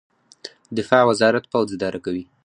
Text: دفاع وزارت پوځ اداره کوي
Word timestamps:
دفاع 0.77 1.03
وزارت 1.09 1.43
پوځ 1.51 1.67
اداره 1.75 1.99
کوي 2.05 2.23